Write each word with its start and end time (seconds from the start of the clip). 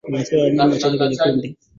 unaathiri 0.07 0.41
wanyama 0.41 0.73
wachache 0.73 0.97
kwenye 0.97 1.17
kundi 1.17 1.57